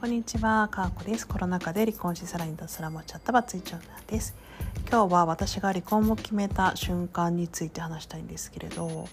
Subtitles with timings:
[0.00, 1.28] こんにちは、かーこです。
[1.28, 4.34] コロナ禍で離婚しさらに脱サラもっちゃったバツイチ女です。
[4.90, 9.06] 今日は私が離婚を決めた瞬間について話したいんですけれど、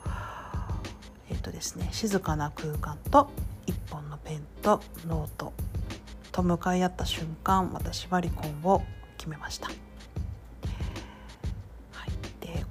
[1.29, 3.29] えっとですね、静かな空間と
[3.65, 5.51] 一本のペンとノート
[6.31, 8.81] と向かい合った瞬間、私は離婚を
[9.17, 9.69] 決めました。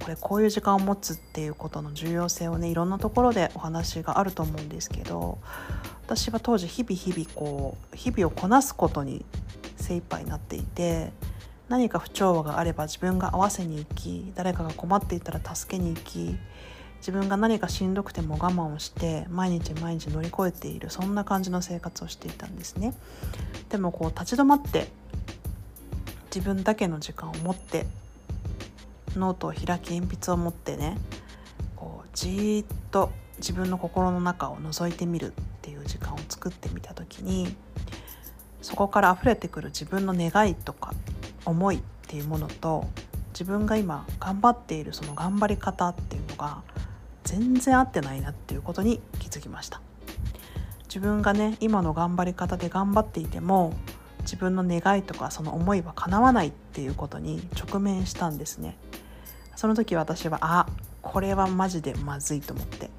[0.07, 5.37] これこういう時間を持つっていうことの重要性をねいろんなところでお話があると思うんですけど
[6.05, 9.25] 私は当時日々日々こう日々をこなすことに
[9.75, 11.11] 精一杯になっていて
[11.67, 16.37] 何か不調和があれば自分が合わせに行き誰かが困っていたら助けに行き
[16.99, 22.93] 自分が何かしんどくても我慢をして毎日毎日乗り越えているそんな感じの生活をしていたんですね。
[23.67, 24.87] でもこう立ち止まって
[26.33, 27.85] 自分だけの時間を持って
[29.17, 30.97] ノートを開き鉛筆を持ってね
[31.75, 37.55] こうじーっと自分の心の中を覗いてみるっていう時間を作ってみた時に
[38.61, 40.93] そこから溢れてくる自分の願いとか
[41.45, 42.85] 思いっていうものと
[43.29, 46.63] 自分が今頑張っているその頑張り方っていうのが
[47.23, 49.81] 全然合ってないなっていうことに気づきました。
[50.87, 53.73] 自分がね今の頑張り方で頑張っていても
[54.21, 58.77] 自分の願いとかその思いは叶わないっていうことに直面したんですね。
[59.57, 60.67] その時私はあ
[61.01, 62.91] これはマジでまずいと思って。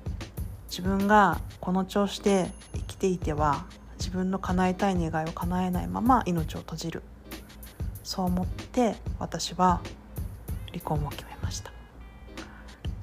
[0.69, 3.65] 自分がこの調子で生きていては
[3.99, 7.03] 自分の叶えたい願いを叶えないまま命を閉じる。
[8.03, 9.81] そう思って私は
[10.71, 11.71] 離婚を決めました。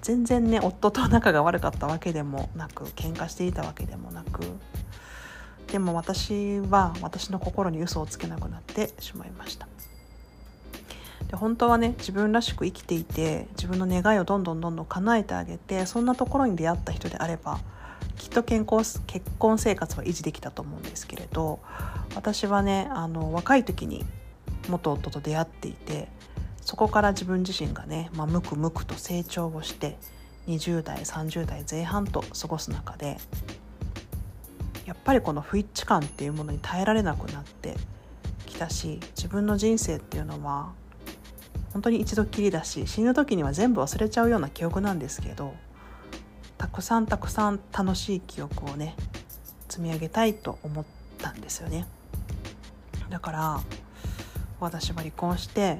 [0.01, 4.41] 全然ね夫と仲が悪かったわけでもなく喧嘩していたわけでもなく
[5.71, 9.67] でも私は私の心に嘘をつけなくなってしまいました。
[11.27, 17.59] で本当はね自分らしく生きていて自分の願いをどんどんどんどん叶えてあげてそんなところに出会った人であれば
[18.17, 21.59] きっと健康結婚生活は維持できたと思うんですけれど
[22.15, 24.05] 私はねあの若い時に
[24.69, 26.07] 元夫と出会っていて
[26.61, 29.97] そこから自分自身がね、まあ、むくむくと成長をして
[30.47, 33.17] 20代30代前半と過ごす中で
[34.85, 37.75] やっぱりこの不一致感っていうものに耐えられなくなって
[38.45, 40.73] きたし自分の人生っていうのは
[41.75, 45.53] 本当に一度きりだし死ぬ時には全部忘れちゃうような記憶なんですけど
[46.57, 48.95] たくさんたくさん楽しい記憶をね
[49.67, 50.85] 積み上げたいと思っ
[51.17, 51.85] たんですよね。
[53.09, 53.59] だから
[54.61, 55.79] 私は離婚して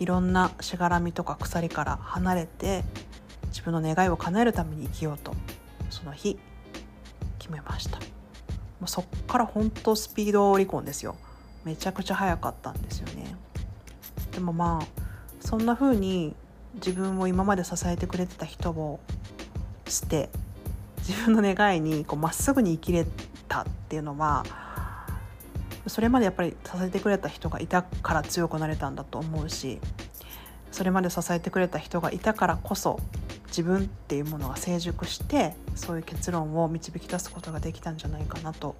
[0.00, 2.84] いろんなしがらみとか鎖から離れて
[3.46, 5.32] 自分の願いを叶えるために生きようと
[5.88, 6.38] その日
[7.38, 7.96] 決めました。
[8.00, 8.04] も
[8.84, 11.16] うそっから本当スピード離婚ですよ。
[11.64, 13.34] めちゃくちゃ早かったんですよね。
[14.38, 14.86] でもまあ
[15.40, 16.32] そんな風に
[16.74, 19.00] 自分を今まで支えてくれてた人を
[19.88, 20.28] 捨て
[20.98, 23.04] 自分の願いにまっすぐに生きれ
[23.48, 24.44] たっていうのは
[25.88, 29.80] それまでやっぱり支えてくれた人がいたから強くなれたんだと思うし
[30.70, 33.00] それまで支えてくれた人がいたからこそ
[33.48, 38.76] 自分っていうものが成熟してそういう結論を導き出すことができたんじゃないかなと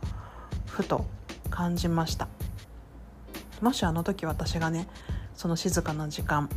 [0.67, 1.05] ふと
[1.51, 2.29] 感じました。
[3.61, 4.87] もしあの時私がね
[5.39, 6.51] その静かな時間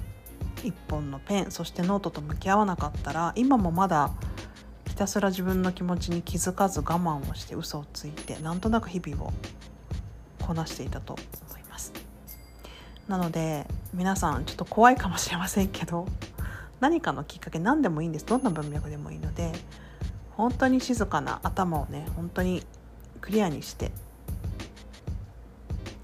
[0.63, 4.11] 一本のペンそしてノートと向き合わなかったら今もまだ
[4.87, 9.33] ひたすら自分の気持ちに気づかず我慢をして嘘をついてなんとなく日々を
[10.41, 11.93] こなしていたと思います。
[13.07, 16.07] なので皆さんちょっと怖いかもしれませんけど
[16.79, 18.25] 何かのきっかけ何でもいいんです。
[18.25, 19.51] どんな文脈でもいいので
[20.31, 22.63] 本当に静かな頭をね本当に
[23.21, 23.91] クリアにして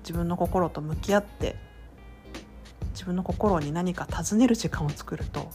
[0.02, 1.56] 自分の心と向き合って
[3.08, 5.50] 分の心に何か尋ねる時間を作ると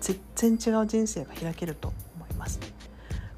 [0.00, 2.60] 全然違う人生が開けると思います。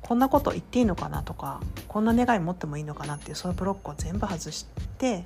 [0.02, 4.66] こんなこと言っていいのかなとかこんな願い持ってもいいのかなっていうそういうブロックを全部外し
[4.98, 5.24] て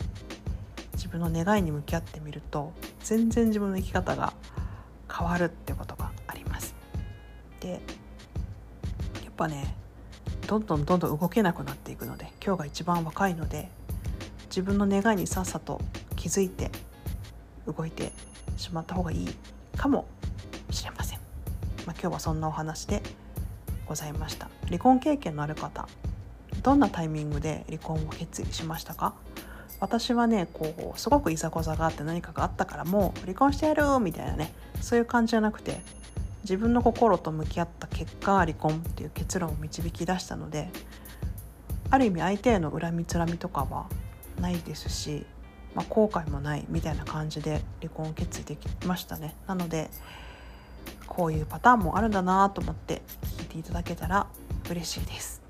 [0.94, 2.72] 自分の願いに向き合ってみると
[3.02, 4.32] 全然自分の生き方が
[5.12, 6.76] 変わるってことがあります。
[7.58, 7.80] でやっ
[9.36, 9.74] ぱね
[10.46, 13.68] どんどんどんどん動けなくなっていくので今日が一番若いので
[14.48, 15.80] 自分の願いにさっさと
[16.14, 16.70] 気づいて
[17.72, 18.12] 動いて
[18.56, 19.28] しまった方がいい
[19.76, 20.06] かも
[20.70, 21.18] しれません、
[21.86, 23.02] まあ、今日はそんなお話で
[23.86, 24.48] ございました。
[24.66, 25.88] 離婚経験のある方
[26.62, 29.14] どんなタイミングで離婚を決意しましたか？
[29.80, 35.80] 私はねこうすごくいざこざがあって何かがあったからもう離婚してやるみたいなねそういう感じじゃなくて
[36.42, 40.68] 自分の心と向き合った結果離婚っていう結論を導き出したので
[41.90, 43.86] ある意味相手への恨みつらみとかは
[44.40, 45.24] ないですし
[45.74, 49.90] まあ、後悔もないみたいな感じで離婚を決意できましたねなので
[51.06, 53.02] こういうパターンもあるんだなと思って
[53.38, 54.26] 聞いていただけたら
[54.70, 55.48] 嬉しいです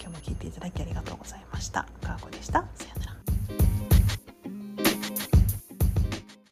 [0.00, 1.82] 今日も聞いていただきありがとうございました。
[2.00, 2.64] かーこでした。
[2.74, 3.95] さようなら